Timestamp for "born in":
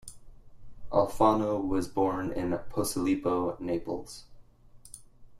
1.87-2.57